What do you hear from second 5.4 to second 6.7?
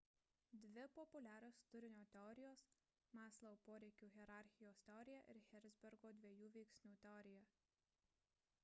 herzbergo dviejų